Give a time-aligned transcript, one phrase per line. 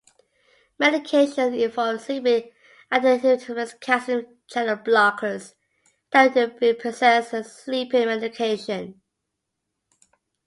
[0.81, 2.51] Medications involved include
[2.91, 5.53] antihistamines, calcium channel blockers,
[6.11, 8.99] antidepressants, and sleeping medication.